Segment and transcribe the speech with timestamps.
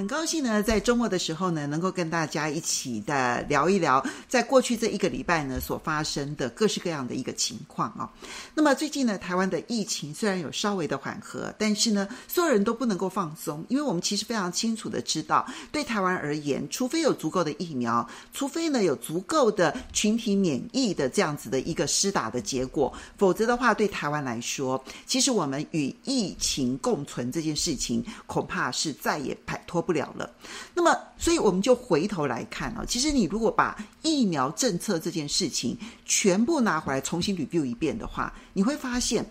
[0.00, 8.08] 很高兴呢，在周末的时候呢，能够跟大家一起的聊一聊，在过去这一个礼拜呢所发生的各式各样的一个情况啊。
[8.54, 30.30] 那么最近呢，台湾的疫情虽然有稍微的缓和，但是呢，所有人都不能够放松，因为我们其实非常清楚的知道，对台湾而言，除非有足够的疫苗，除非呢有足够的群体免疫的这样子的一个施打的结果，否则的话，对台湾来说，其实我们与疫情共存这件事情，恐怕是再也摆脱不了了。
[30.72, 39.28] 那么，所以我们就回头来看啊，其实你如果把疫苗政策这件事情全部拿回来重新 review 一遍的话，你会发现，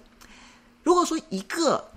[0.84, 1.90] 如果说一个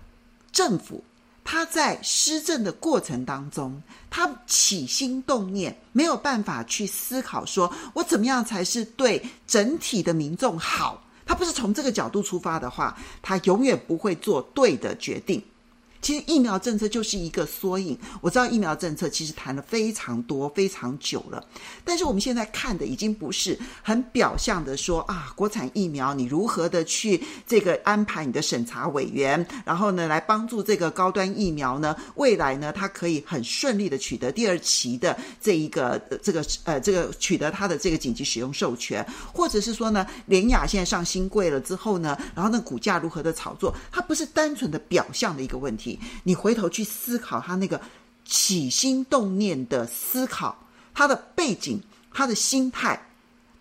[0.52, 1.02] 政府
[1.43, 15.43] 他在施政的过程当中，他起心动念没有办法去思考，说我怎么样才是对整体的民众好，他不是从这个角度出发的话，他永远不会做对的决定。
[16.02, 17.96] 其实疫苗政策就是一个缩影。
[18.21, 21.43] 我知道疫苗政策其实谈了非常多、非常久了，
[21.85, 45.91] 但是我们现在看的已经不是很表象的说啊，国产疫苗你如何的去这个安排你的审查委员，然后呢来帮助这个高端疫苗呢，未来呢它可以很顺利的取得第二期的这一个这个呃这个取得它的这个紧急使用授权，或者是说呢联雅现在上新贵了之后呢，然后那股价如何的炒作，它不是单纯的表象的一个问题。
[46.24, 47.80] 你回头去思考他那个
[48.24, 50.57] 起心动念的思考，
[50.95, 51.80] 他的背景，
[52.12, 53.01] 他的心态，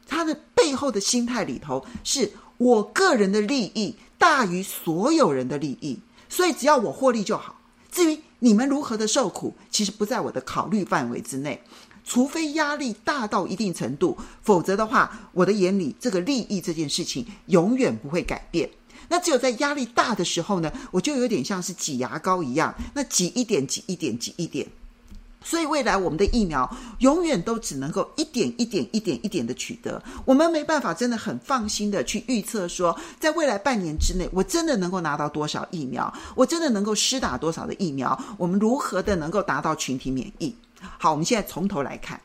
[0.08, 7.60] 他的背后的心态里头，是我个人的利益大于所有人的利益，所以只要我获利就好。
[7.92, 11.62] 至于你们如何的受苦，其实不在我的考虑范围之内，
[12.06, 18.70] 除非压力大到一定程度，否则的话，我的眼里这个利益这件事情永远不会改变。
[19.12, 24.66] 那只有在压力大的时候呢，我就有点像是挤牙膏一样，那挤一点，挤一点，挤一点。
[25.44, 40.56] 所以未来我们的疫苗永远都只能够一点一点、一点一点的取得，我们没办法真的很放心的去预测说，在未来半年之内，我真的能够拿到多少疫苗，我真的能够施打多少的疫苗，我们如何的能够达到群体免疫？
[40.98, 42.22] 好，我们现在从头来看。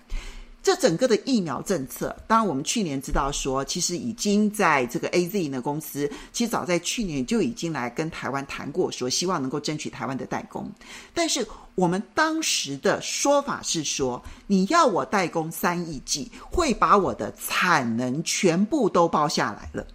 [0.66, 10.69] 这整个的疫苗政策，当然我们去年知道说，其实已经在这个 AZ 呢公司，其实早在去年就已经来跟台湾谈过，说希望能够争取台湾的代工。
[11.15, 19.87] 但是我们当时的说法是说，你要我代工三亿剂，会把我的产能全部都包下来了，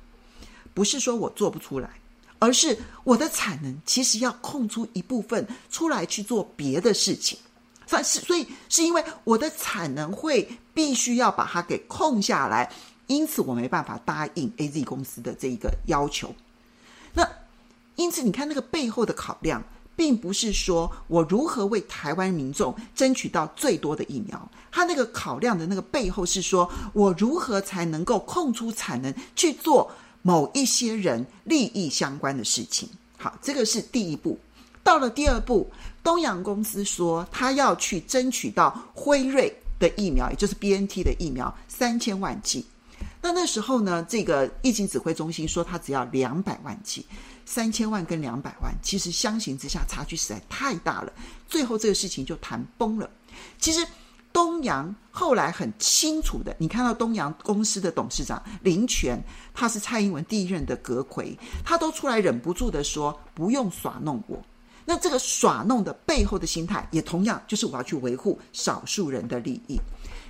[0.73, 1.89] 不是说我做不出来，
[2.39, 7.37] 而是我的产能其实要空出一部分出来去做别的事情。
[8.05, 12.71] 是，所以是因为我的产能会必须要把它给空下来，
[13.07, 16.33] 因此我没办法答应 AZ 公司的这一个要求。
[17.13, 17.27] 那
[17.95, 19.63] 因此你看那个背后的考量，
[19.95, 32.87] 并不是说我如何为台湾民众争取到最多的疫苗，他那个考量的那个背后是说我如何才能够空出产能去做某一些人利益相关的事情。
[33.17, 34.39] 好，这个是第一步。
[34.83, 35.69] 到了第二步。
[36.03, 42.65] 东洋公司说，他要去争取到辉瑞的疫苗，也就是 BNT 的疫苗三千万剂。
[43.21, 47.05] 那那时候呢，这个疫情指挥中心说他只要两百万剂，
[47.45, 51.11] 三千万跟两百万，其实相形之下差距实在太大了。
[51.47, 53.09] 最后这个事情就谈崩了。
[53.59, 53.85] 其实
[54.33, 59.21] 东阳后来很清楚的，你看到东阳公司的董事长林权，
[59.53, 64.41] 他是蔡英文第一任的阁揆，他都出来忍不住的说，不用耍弄我。
[64.85, 69.79] 那这个耍弄的背后的心态，也同样就是我要去维护少数人的利益。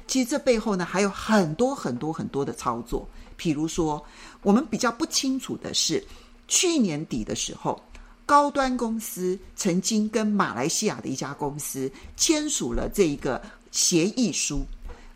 [0.08, 3.08] 其实这背后呢，还有很多很多很多的操作。
[3.38, 4.04] 譬如说，
[4.44, 6.04] 我们比较不清楚的是，
[6.48, 7.82] 去年底的时候，
[8.26, 13.42] 高端公司曾经跟马来西亚的一家公司签署了这一个
[13.72, 14.66] 协议书。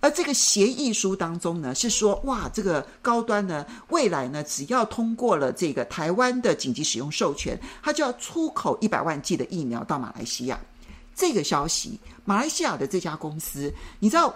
[0.05, 10.59] 而这个协议书当中呢，是说哇，这个高端呢，未来呢，只要通过了这个台湾的紧急使用授权，它就要出口一百万剂的疫苗到马来西亚。
[11.15, 14.31] 这个消息，马来西亚的这家公司，你知道，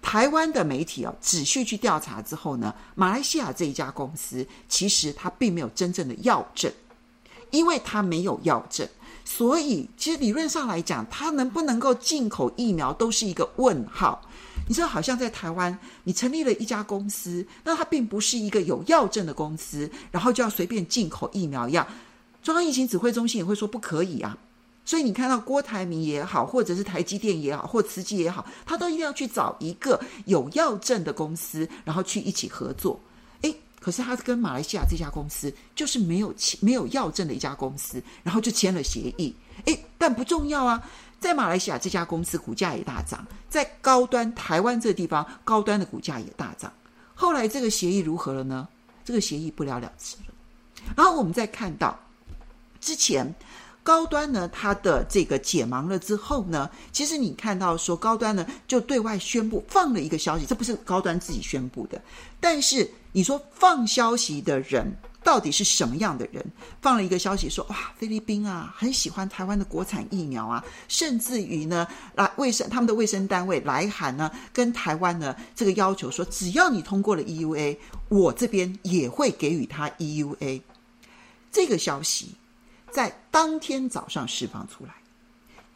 [0.00, 6.72] 台湾的媒体哦，仔细去调查之后呢，马来西亚这一家公司其实它并没有真正的药证，
[7.50, 8.88] 因为它没有药证，
[9.24, 14.22] 所以其实理论上来讲，它能不能够进口疫苗都是一个问号。
[14.68, 21.86] 你知道，好像在台湾，你成立了一家公司，那它并不是一个有药证的公司，然后就要随便进口疫苗一样。
[22.42, 24.36] 中央疫情指挥中心也会说不可以啊。
[24.84, 32.98] 所以你看到郭台铭也好，或者是台积电也好，或慈济也好，他都一定要去找一个有药证的公司，然后去一起合作。
[33.42, 39.34] 诶，可是他跟马来西亚这家公司就是没有没有药证的一家公司，然后就签了协议。
[39.66, 40.82] 诶，但不重要啊，
[41.20, 46.72] 在马来西亚这家公司股价也大涨，在高端台湾这地方高端的股价也大涨。
[47.14, 48.68] 后来这个协议如何了呢？
[49.04, 50.34] 这个协议不了了之了。
[50.96, 51.98] 然后我们再看到
[52.80, 53.34] 之前。
[53.84, 61.98] 高端呢，它的这个解盲了之后呢，其实你看到说高端呢就对外宣布放了一个消息，这不是高端自己宣布的，
[62.38, 64.94] 但是你说放消息的人
[65.28, 66.42] 到底是什么样的人？
[66.80, 77.76] 放了一个消息说哇，菲律宾啊很喜欢台湾的国产疫苗啊，甚至于呢来卫生他们的卫生单位来函呢跟台湾呢这个要求说，只要你通过了 EUA，
[78.08, 80.62] 我这边也会给予他 EUA
[81.52, 82.34] 这个消息。
[82.90, 84.94] 在当天早上释放出来，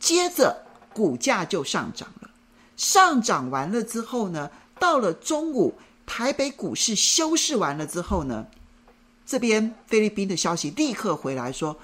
[0.01, 0.65] 接着
[0.95, 2.31] 股价就上涨了。
[2.79, 5.75] 上涨完了之后呢，到了中午，
[6.07, 8.47] 台北股市休市完了之后呢，
[9.25, 11.77] 这边菲律宾的消息立刻回来说，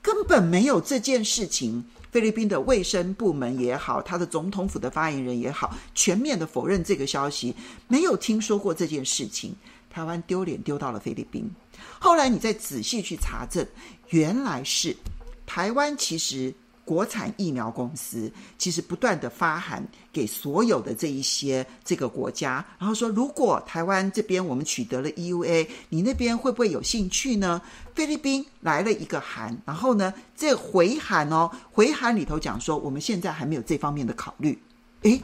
[0.00, 1.84] 根本没有这件事情。
[2.10, 7.54] 菲律宾的卫生部门也好，他的总统府的发言人也好，全面的否认这个消息，
[7.86, 9.54] 没有听说过这件事情。
[9.90, 11.50] 台湾丢脸丢到了菲律宾。
[11.98, 13.66] 后来你再仔细去查证，
[14.08, 14.96] 原来是
[15.44, 16.54] 台湾其实
[16.88, 27.60] 国产疫苗公司其实不断的发函给所有的这一些这个国家，然后说如果台湾这边我们取得了 EUA，你那边会不会有兴趣呢？
[27.94, 34.58] 菲律宾来了一个函，然后呢这回函哦，回函里头讲说我们现在还没有这方面的考虑，
[35.02, 35.20] 诶，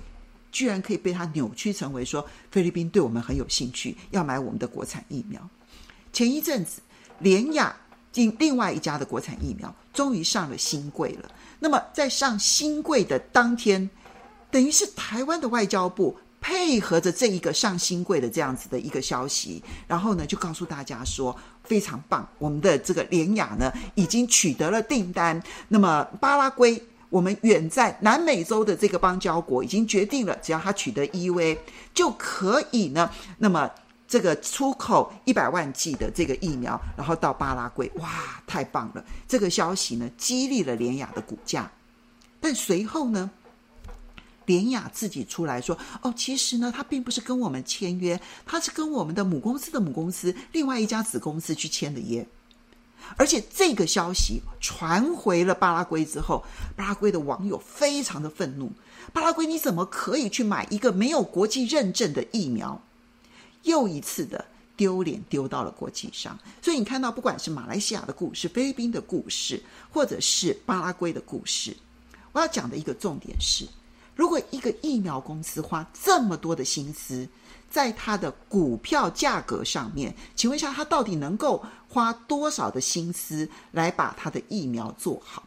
[0.52, 5.40] 居然可以被他扭曲成为说菲律宾对我们很有兴趣，要买我们的国产疫苗。
[6.12, 6.82] 前一阵子，
[7.20, 7.75] 联亚
[8.14, 11.28] 进另外一家的国产疫苗终于上了新贵了。
[11.58, 13.90] 那么在上新贵的当天，
[14.52, 25.43] 等于是台湾的外交部配合着这一个上新贵的这样子的一个消息，然后呢就告诉大家说非常棒，我们的这个联雅呢已经取得了订单。
[25.66, 26.81] 那么巴拉圭，
[27.11, 31.58] 我们远在南美洲的这个邦交国已经决定了，只要他取得 EUA
[31.93, 33.11] 就可以呢。
[33.38, 33.69] 那么。
[34.14, 39.05] 这个出口一百万剂的这个疫苗，然后到巴拉圭，哇，太棒了！
[39.26, 41.69] 这个消息呢，激励了联雅的股价。
[42.38, 43.28] 但随后呢，
[44.46, 52.25] 联雅自己出来说：“哦，其实呢，他并不是跟我们签约，他是跟我们的母公司的母公司另外一家子公司去签的约。
[53.16, 56.44] 而且这个消息传回了巴拉圭之后，
[56.76, 58.70] 巴拉圭的网友非常的愤怒：
[59.12, 62.81] 巴拉圭你怎么可以去买一个没有国际认证的疫苗？”
[63.64, 64.44] 又一次的
[64.76, 69.62] 丢脸丢到了国际上，所以你看到，不管是马来西亚的故事、菲律宾的故事，
[69.93, 71.76] 或者是巴拉圭的故事，
[72.32, 73.64] 我要讲的一个重点是：
[74.16, 77.28] 如果一个疫苗公司花这么多的心思
[77.70, 85.44] 在它的股票价格上面，请问一下，它到底能够花多少的心思来把它的疫苗做好？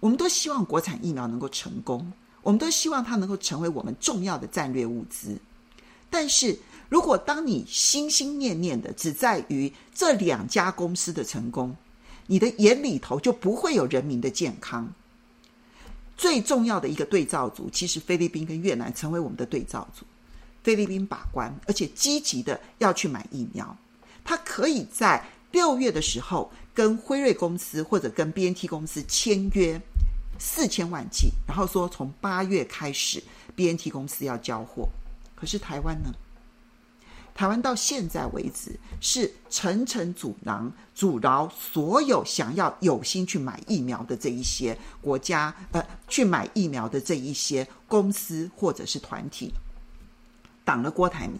[0.00, 2.10] 我们都希望国产疫苗能够成功，
[2.40, 5.38] 我们都希望它能够成为我们重要的战略物资，
[6.08, 6.58] 但是。
[6.90, 11.74] 如果当你心心念念的只在于这两家公司的成功，
[12.26, 14.92] 你的眼里头就不会有人民的健康。
[16.16, 20.04] 最重要的一个对照组，其实菲律宾跟越南成为我们的对照组。
[20.62, 23.74] 菲律宾把关，而且积极的要去买疫苗，
[24.24, 29.80] 他可以在六月的时候跟辉瑞公司或者跟 BNT 公司签约
[30.38, 33.22] 四千万剂，然后说从八月开始
[33.54, 34.88] BNT 公司要交货。
[35.34, 36.12] 可是台湾呢？
[37.34, 49.52] 台湾到现在为止是层层阻挠，阻挠所有想要有心去买疫苗的这一些国家，呃，去买疫苗的这一些公司或者是团体，
[50.64, 51.38] 挡了郭台铭，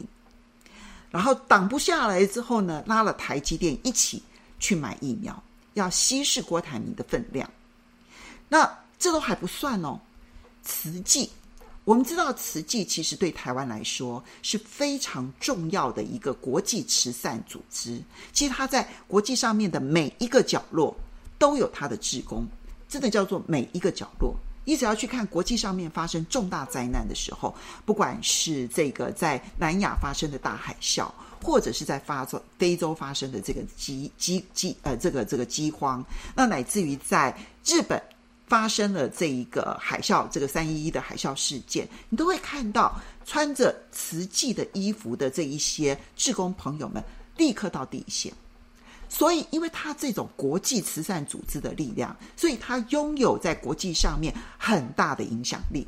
[1.11, 4.23] 然后挡不下来之后呢，拉了台积电一起
[4.59, 5.42] 去买疫苗，
[5.75, 7.49] 要稀释郭台铭的分量。
[8.49, 10.00] 那这都还不算哦，
[10.62, 11.30] 慈济。
[11.90, 18.00] 我们知道慈济其实对台湾来说是非常重要的一个国际慈善组织。
[18.32, 20.97] 其实它在国际上面的每一个角落
[21.37, 22.47] 都有它的志工，
[22.88, 24.32] 真的叫做每一个角落。
[24.64, 27.52] 你只要去看国际上面发生重大灾难的时候，
[27.85, 31.11] 不管是这个在南亚发生的大海啸，
[31.42, 36.04] 或者是在发洲非洲发生的这个饥饥饥呃这个这个饥荒，
[36.37, 38.00] 那乃至于在日本。
[38.50, 47.00] 发生了这一个海啸，这个三一一的海啸事件，你都会看到穿着慈济的衣服的这一些志工朋友们
[47.37, 48.33] 立刻到第一线。
[49.09, 55.87] 所以，因为他这种国际慈善组织的力量，所以他拥有在国际上面很大的影响力。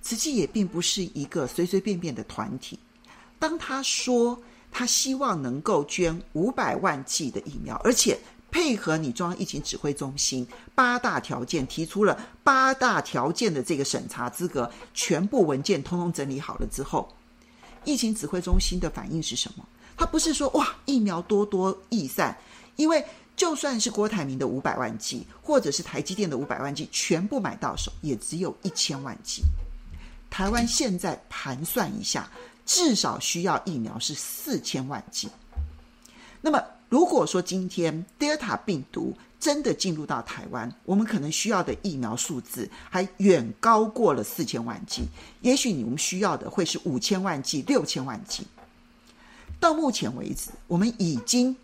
[0.00, 2.78] 慈济也并不是一个随随便便的团体。
[3.38, 4.38] 当他说
[4.70, 8.18] 他希望能够捐五百万剂的疫苗，而且
[8.54, 10.46] 配合你中央疫情指挥中心
[10.76, 17.12] 八大条件，提出了八大条件的这个审查资格，全部文件通通整理好了之后，
[17.84, 19.66] 疫情指挥中心的反应是什么？
[19.96, 22.38] 他不是说哇，疫苗多多益善，
[22.76, 23.04] 因为。
[23.36, 29.42] 就算是郭台铭的五百万剂，或者是台积电的五百万剂，全部买到手，也只有一千万剂。
[30.30, 32.30] 台湾现在盘算一下，
[32.64, 35.28] 至少需要疫苗是四千万剂。
[36.40, 45.06] 那么，如果说今天德尔塔病毒真的进入到台湾，我们可能需要的疫苗数字还远高过了四千万剂。
[45.40, 48.46] 也许你们需要的会是五千万剂、六千万剂。
[49.58, 51.56] 到目前为止，我们已经。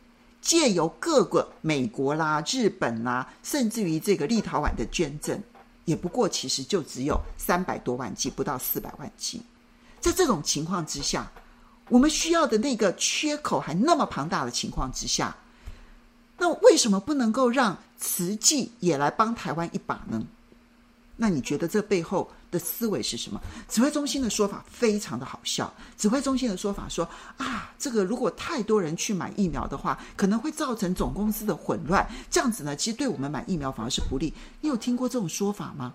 [0.43, 5.39] 借由各个美国啦、日本啦，甚至于这个立陶宛的捐赠，
[5.85, 9.43] 也不过其实就只有三百多万剂，不到四百万剂。
[10.01, 11.31] 在这种情况之下，
[11.91, 15.37] 我们需要的那个缺口还那么庞大的情况之下，
[16.39, 20.23] 那为什么不能够让慈济也来帮台湾一把呢？
[21.17, 23.39] 那你觉得这背后的思维是什么？
[23.69, 25.71] 指挥中心的说法非常的好笑。
[25.99, 27.07] 指挥中心的说法说
[27.37, 32.09] 啊，这个如果太多人去买疫苗的话，可能会造成总公司的混乱。
[32.31, 34.33] 这样子呢，其实对我们买疫苗反而是不利。
[34.63, 35.93] 你有听过这种说法吗？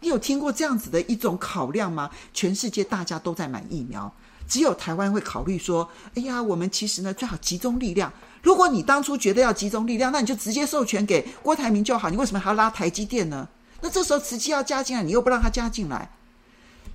[0.00, 2.08] 你有听过这样子的一种考量吗？
[2.32, 4.14] 全世界大家都在买疫苗，
[4.48, 8.12] 只有台湾会考虑说，哎呀，我们其实呢最好集中力量。
[8.42, 12.08] 如果你当初觉得要集中力量，那你就直接授权给郭台铭就好。
[12.08, 13.46] 你为什么还要拉台积电呢？
[13.80, 16.10] 那这时候慈济要加进来，你又不让他加进来，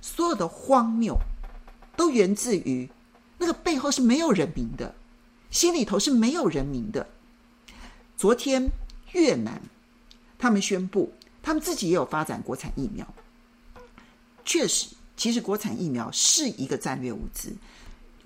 [0.00, 1.16] 所有的荒谬
[1.96, 2.90] 都源自于
[3.38, 4.94] 那个背后是没有人民的，
[5.50, 7.06] 心里头是没有人民的。
[8.16, 8.70] 昨天
[9.12, 9.60] 越南
[10.38, 13.06] 他们宣布，他们自己也有发展国产疫苗。
[14.44, 17.52] 确实，其实国产疫苗是一个战略物资。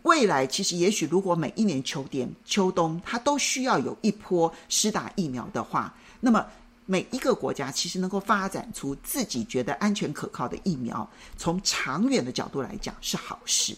[0.03, 6.47] 未来其实也许如果每一年秋天、秋冬它都需要有一波施打疫苗的话，那么。
[6.91, 13.77] 每一个国家其实能够发展出自己觉得安全可靠的疫苗，从长远的角度来讲是好事。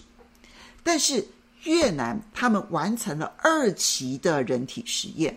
[0.84, 1.26] 但是
[1.64, 5.36] 越南他们完成了二期的人体实验，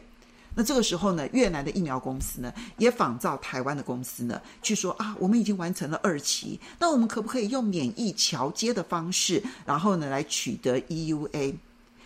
[0.55, 11.55] 那这个时候呢，越南的疫苗公司呢也仿照台湾的公司呢去说啊，我们已经完成了二期，那我们可不可以用免疫桥接的方式，然后呢来取得 EUA？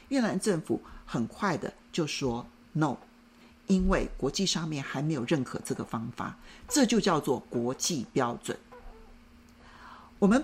[0.10, 2.98] 越南政府很快的就说 No。
[3.68, 6.38] 因为国际上面还没有认可这个方法，
[6.70, 8.58] 这就叫做国际标准。
[10.20, 10.42] 我们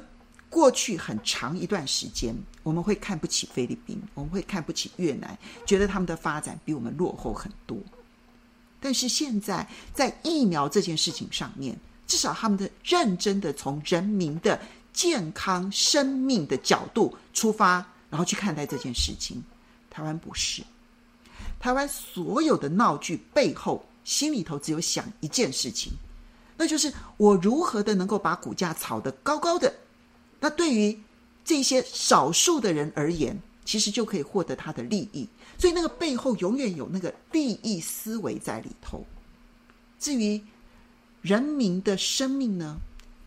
[0.53, 7.75] 过去很长一段时间，我们会看不起菲律宾，我们会看不起越南，觉得他们的发展比我们落后很多。
[8.79, 14.61] 但是现在在疫苗这件事情上面，至少他们的认真的从人民的
[14.93, 19.43] 健康生命的角度出发，然后去看待这件事情。
[19.89, 20.61] 台湾不是。
[21.59, 25.91] 台湾所有的闹剧背后，心里头只有想一件事情，
[26.55, 29.73] 那就是我如何的能够把股价炒得高高的。
[30.43, 30.99] 那对于
[31.45, 35.25] 这些少数的人而言，其实就可以获得他的利益。
[35.57, 39.05] 所以那个背后永远有那个利益思维在里头。
[39.97, 40.43] 至于
[41.21, 42.77] 人民的生命呢，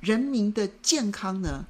[0.00, 1.64] 人民的健康呢，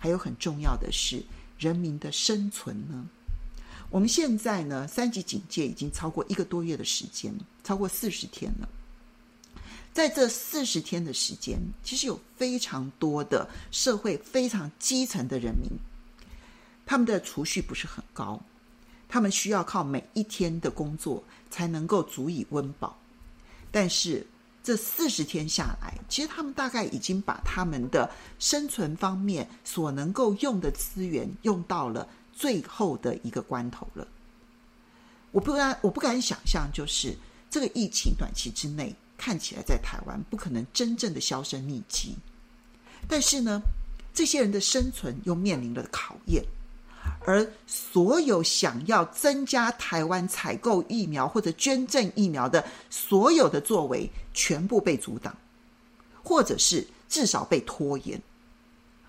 [0.00, 1.22] 还有很重要的是
[1.60, 3.08] 人民的生存呢。
[3.88, 8.68] 我们现在呢，三级警戒已经超过一个多月的时间，超过四十天了。
[9.92, 15.70] 在这四十天的时间，其实有非常多的社会非常基层的人民，
[16.86, 18.40] 他们的储蓄不是很高，
[19.08, 22.98] 他们需要靠每一天的工作才能够足以温饱。
[23.70, 24.26] 但是
[24.64, 32.08] 这四十天下来，其实他们大概已经把他们的生存方面所能够用的资源用到了。
[32.34, 34.08] 最后的一个关头了，
[35.32, 37.14] 我不敢，我不敢想象，就是
[37.50, 38.92] 这个疫情短期之内
[39.24, 42.16] 看起来在台湾不可能真正的销声匿迹，
[43.06, 43.62] 但是呢，
[44.12, 46.42] 这些人的生存又面临了考验，
[47.24, 55.32] 而所有想要增加台湾采购疫苗或者捐赠疫苗的所有的作为，全部被阻挡，
[56.24, 58.20] 或者是至少被拖延。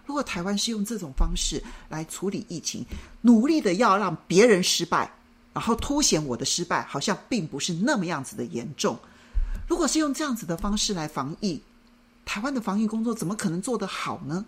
[0.05, 2.85] 如果台湾是用这种方式来处理疫情，
[3.21, 5.11] 努力的要让别人失败，
[5.55, 8.95] 然后凸显我的失败，好像并不是那么样子的严重。
[9.67, 11.61] 如果是用这样子的方式来防疫，
[12.25, 14.45] 台湾的防疫工作怎么可能做得好呢？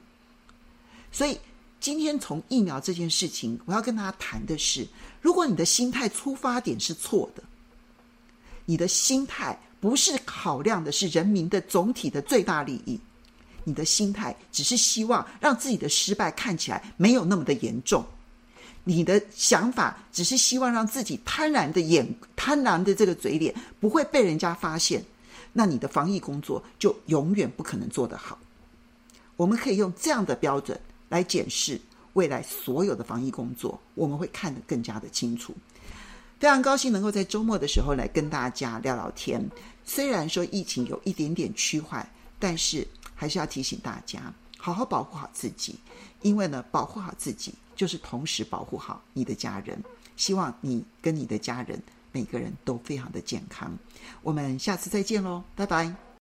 [1.11, 1.39] 所以
[1.79, 4.87] 今天从疫苗这件事情，我要跟大家谈的是：
[5.21, 7.43] 如果你的心态出发点是错的，
[8.65, 12.99] 你的心态不是考量的是人民的总体的最大利益。
[13.63, 18.05] 你的心态只是希望让自己的失败看起来没有那么的严重，
[18.87, 25.03] 你的想法只是希望让自己贪婪的眼、贪婪的这个嘴脸不会被人家发现，
[25.51, 28.39] 那你的防疫工作就永远不可能做得好。
[29.35, 31.81] 我们可以用这样的标准来检视
[32.13, 35.53] 未来所有的防疫工作，我们会看得更加的清楚。
[36.39, 39.43] 非常高兴能够在周末的时候来跟大家聊聊天。
[39.83, 45.75] 虽然说疫情有一点点趋缓，但是还是要提醒大家，好好保护好自己，
[46.21, 49.81] 因为呢，保护好自己就是同时保护好你的家人。
[50.15, 53.77] 希望你跟你的家人每个人都非常的健康。
[54.21, 56.04] 我们下次再见喽，拜拜。